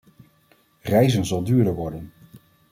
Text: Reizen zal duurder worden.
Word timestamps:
Reizen 0.83 1.25
zal 1.25 1.43
duurder 1.43 1.75
worden. 1.75 2.11